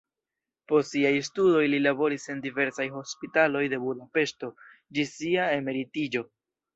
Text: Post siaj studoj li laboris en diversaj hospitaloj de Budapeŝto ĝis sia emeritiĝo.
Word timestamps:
Post 0.71 0.87
siaj 0.93 1.09
studoj 1.25 1.65
li 1.73 1.81
laboris 1.87 2.25
en 2.33 2.41
diversaj 2.45 2.87
hospitaloj 2.93 3.61
de 3.73 3.79
Budapeŝto 3.83 4.49
ĝis 4.99 5.13
sia 5.19 5.45
emeritiĝo. 5.59 6.25